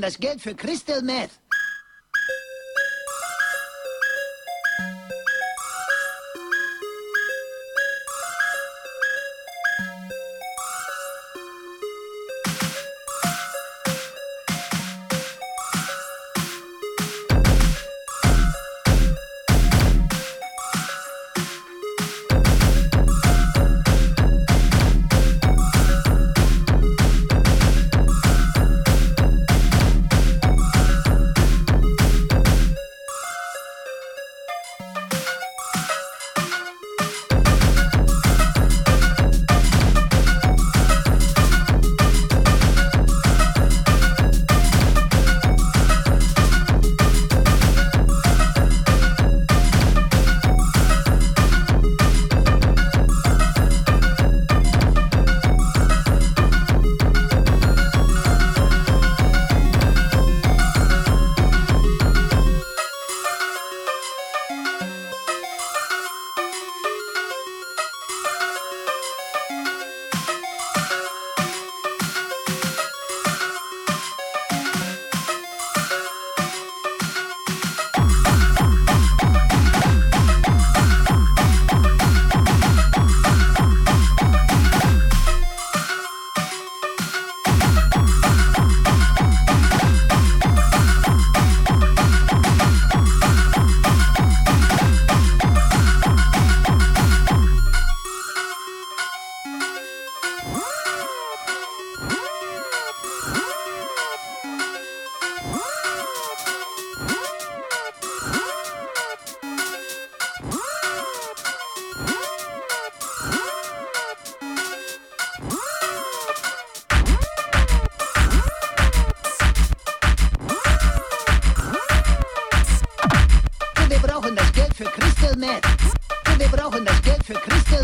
[0.00, 1.30] das Geld für Crystal Meth.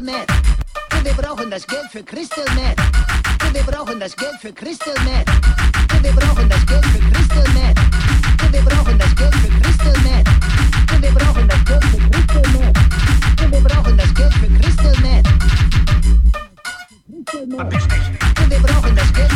[0.07, 0.31] Meth.
[0.93, 2.79] Ja, wir brauchen das Geld für Crystal Meth.
[3.43, 5.27] Ja, wir brauchen das Geld für Crystal Meth.
[5.93, 7.77] Ja, wir brauchen das Geld für Crystal Meth.
[8.41, 10.29] Ja, wir brauchen das Geld für Crystal Meth.
[10.93, 12.79] Ja, wir brauchen das Geld für Crystal Meth.
[13.41, 15.27] Ja, wir brauchen das Geld für Crystal Meth.
[18.39, 19.36] Ja, wir brauchen das Geld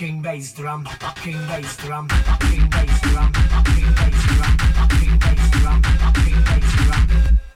[0.00, 5.82] fucking bass drum, fucking bass drum, fucking bass drum, fucking bass drum, fucking bass drum,
[5.82, 7.49] fucking bass drum.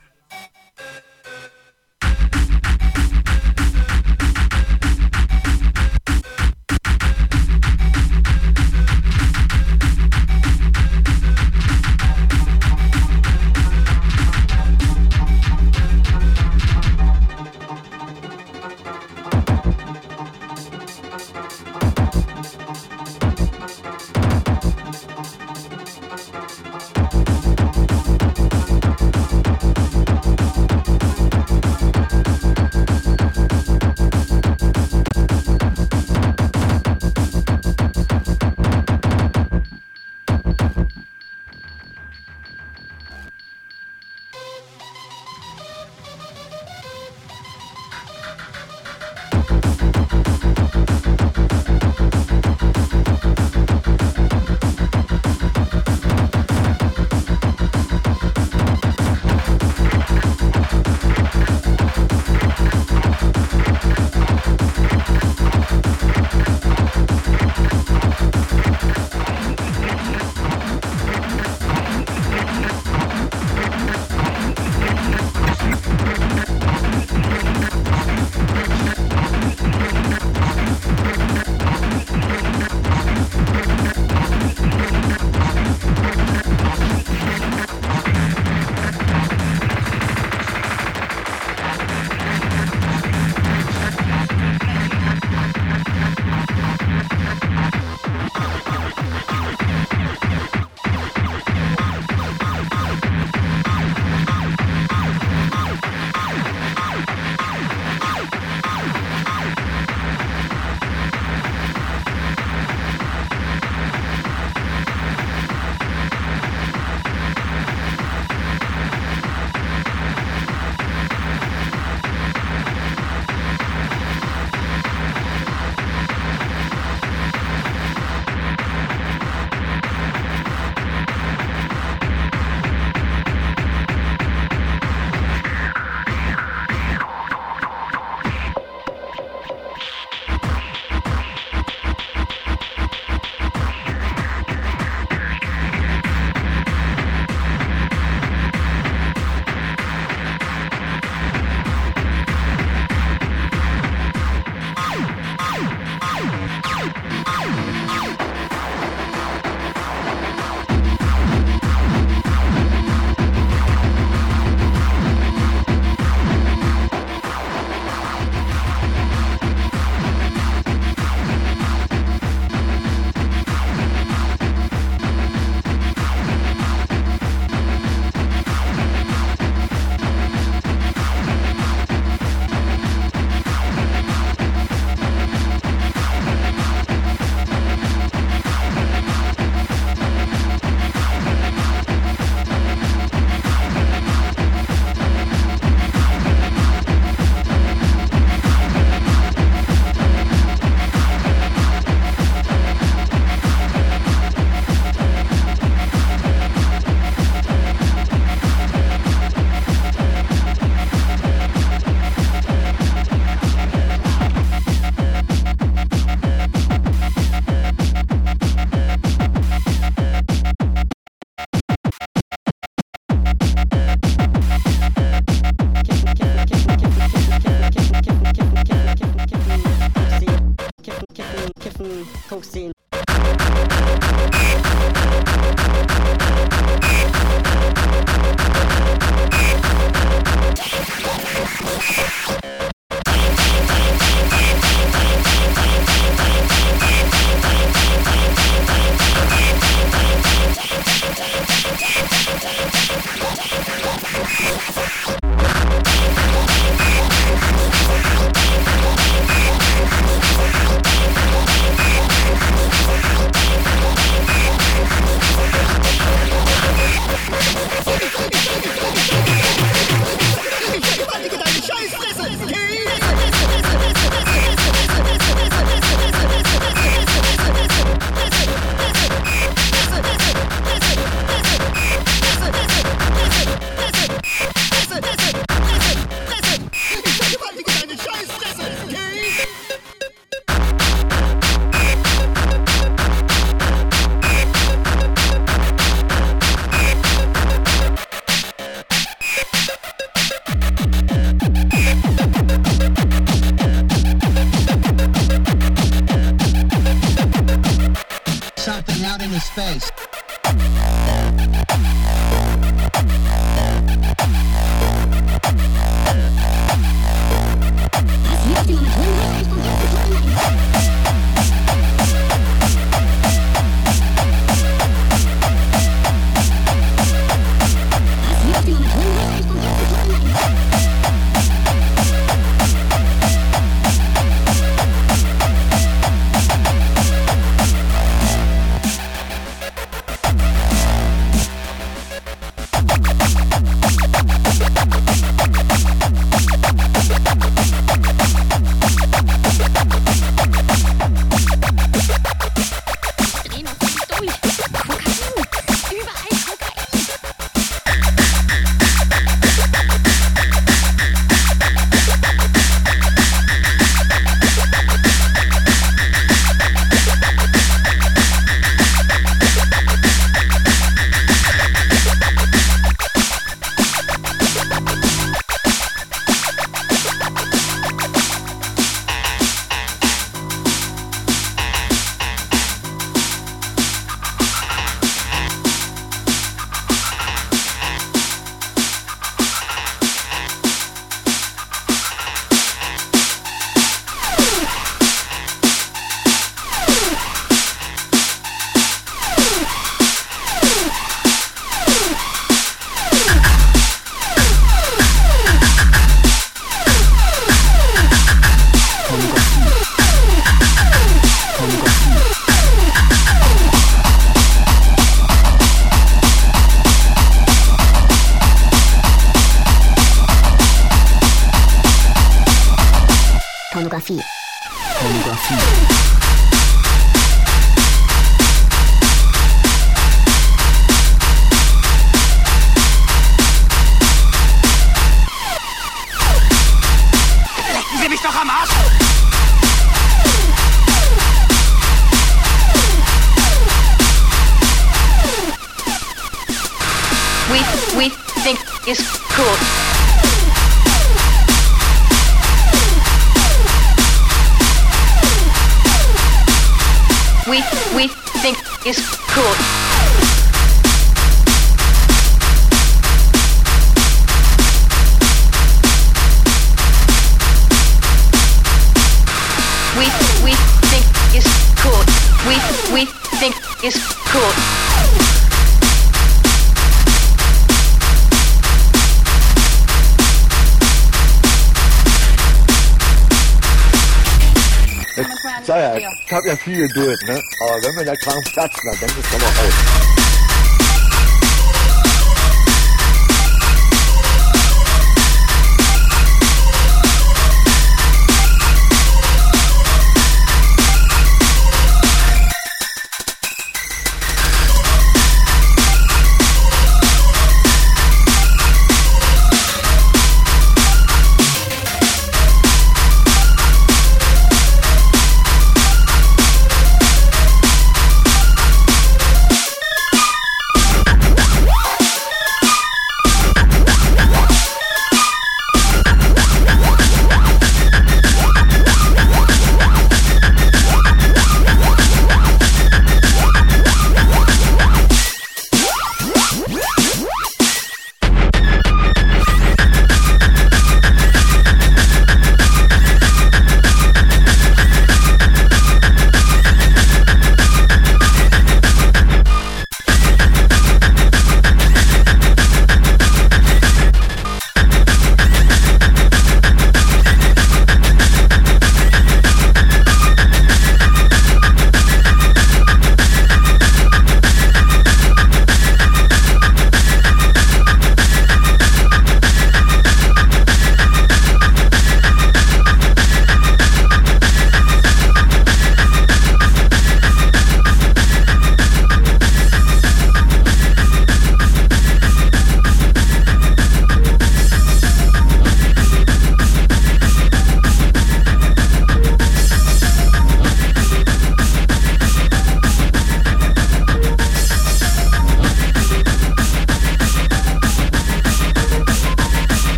[486.65, 487.43] viel durch, ne?
[487.61, 490.14] Aber wenn wir da krank Platz hat, dann ist doch auch aus.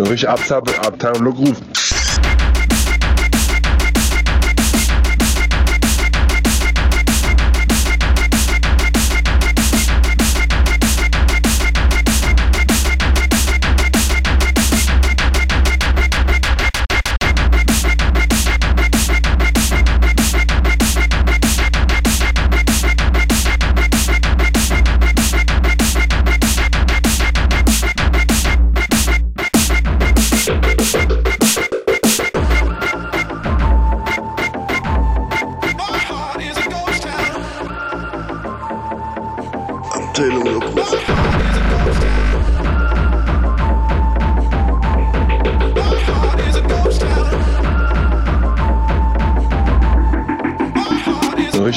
[0.00, 1.56] Richtig Abteilung, Abteilung Ruf.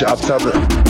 [0.05, 0.82] Abtappe.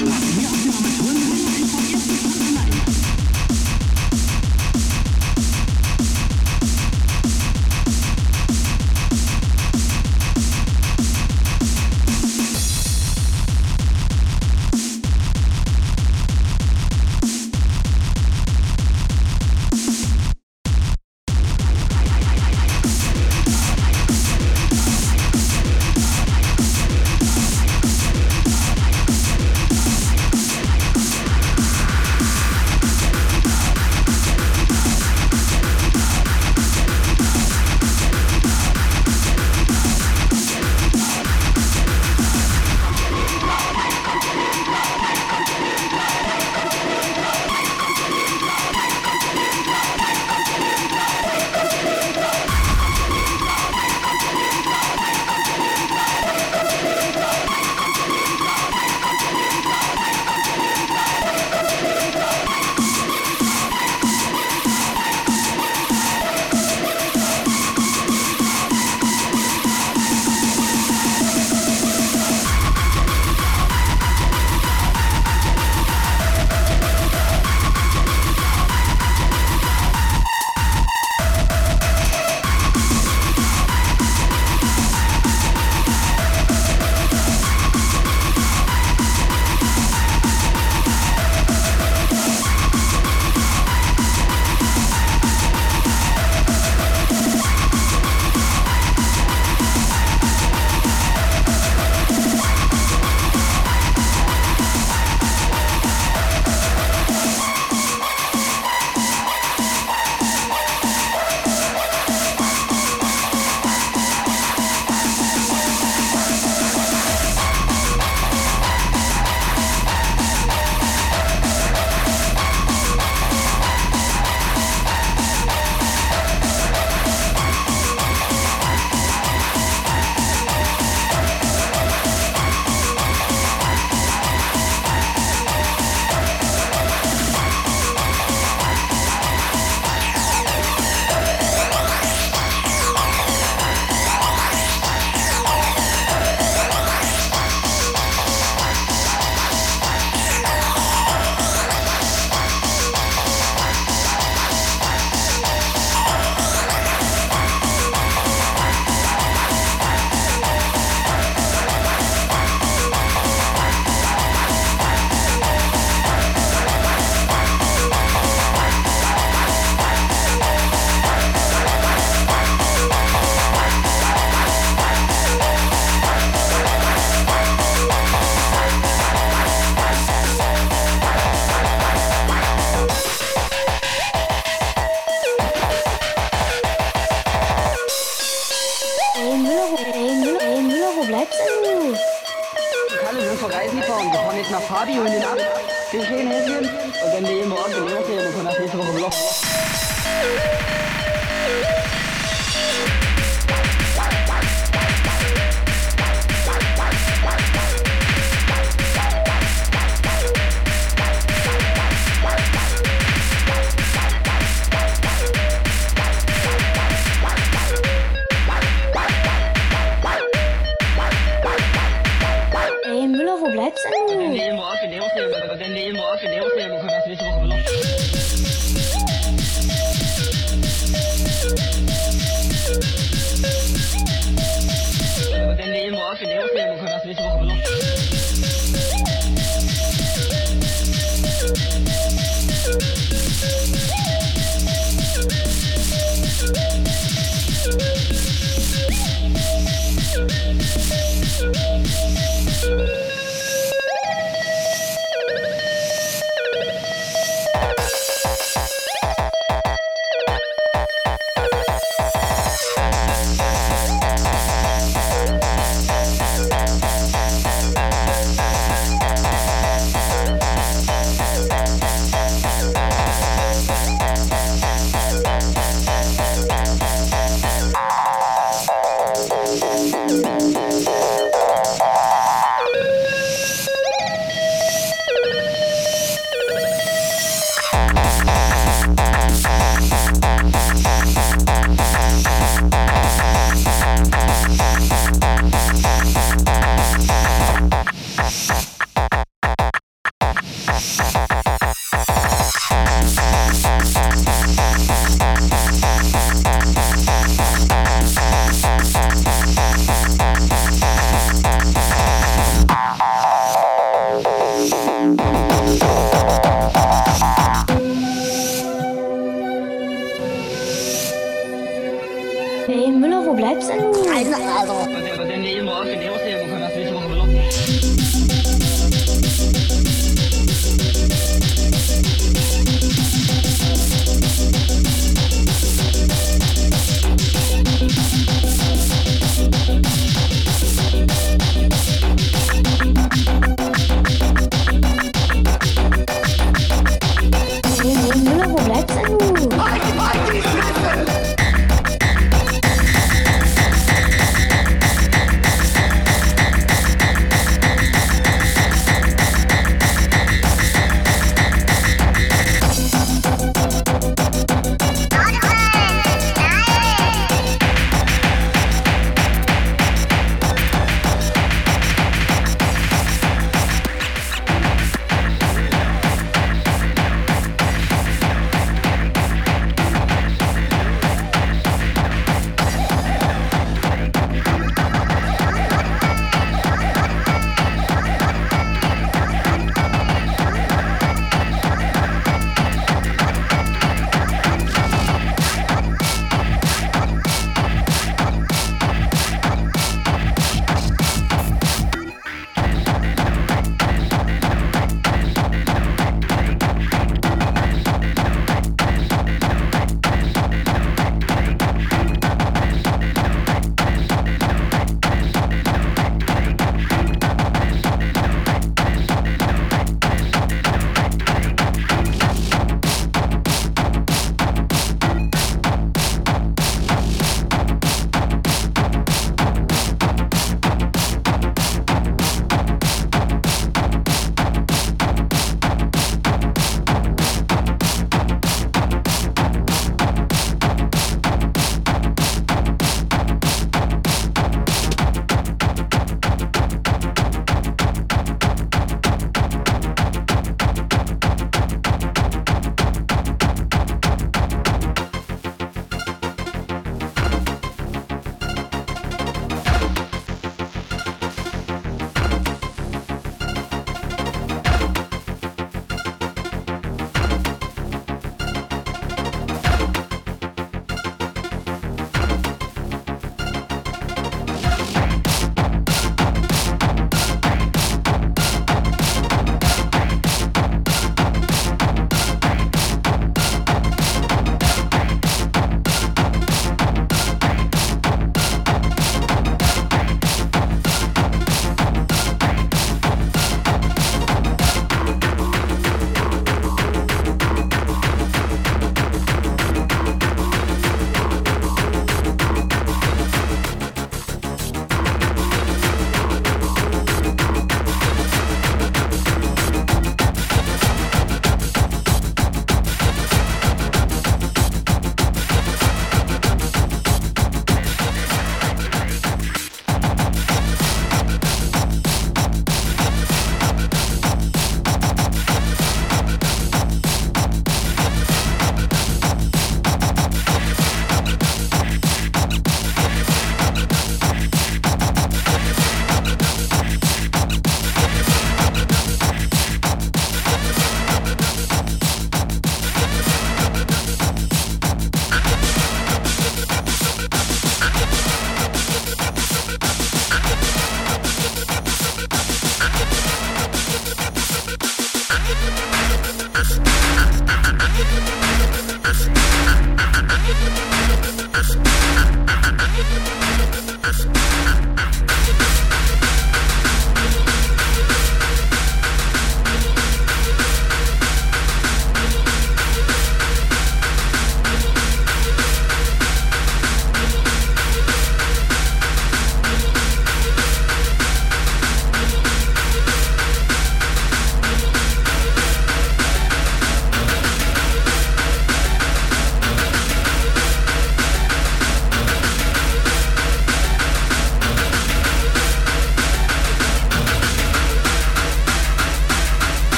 [0.00, 1.27] Lass mich auf die Nummer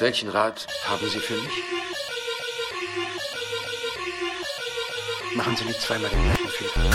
[0.00, 1.62] Welchen Rat haben Sie für mich?
[5.34, 6.90] Machen Sie nicht zweimal den gleichen Fehler.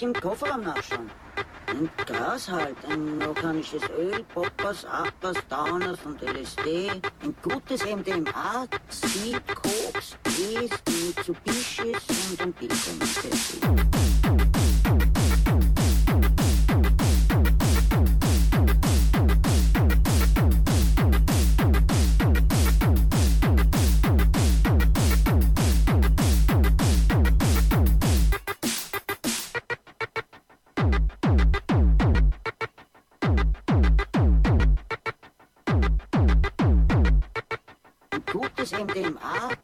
[0.00, 1.10] Ich im Kofferraum nachschauen.
[1.66, 9.42] Ein Gras halt, ein organisches Öl, Poppers, Appers, Downers und LSD, ein gutes MDMA, Speed,
[9.54, 12.99] Koks, E's, Mitsubishis und ein Bitcoin.
[38.86, 39.59] game, game, ah?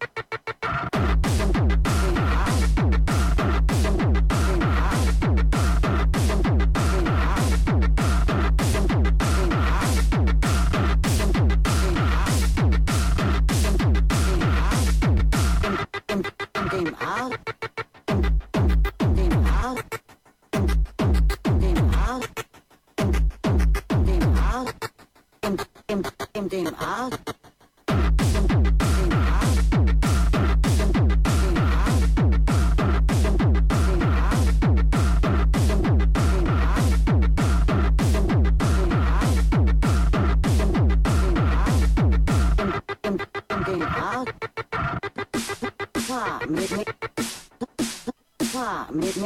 [48.96, 49.25] me, me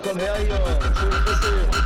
[0.00, 1.79] come here yo.